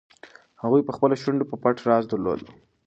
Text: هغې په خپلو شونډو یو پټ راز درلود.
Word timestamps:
هغې 0.61 0.81
په 0.87 0.91
خپلو 0.95 1.15
شونډو 1.21 1.45
یو 1.49 1.59
پټ 1.63 1.77
راز 1.89 2.03
درلود. 2.07 2.39